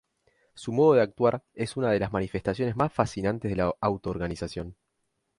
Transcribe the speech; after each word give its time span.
Su 0.55 0.71
modo 0.73 0.93
de 0.95 1.01
actuar 1.03 1.43
es 1.53 1.77
una 1.77 1.91
de 1.91 1.99
las 1.99 2.11
manifestaciones 2.11 2.75
más 2.75 2.91
fascinantes 2.91 3.51
de 3.51 3.57
la 3.57 3.75
autoorganización. 3.79 4.75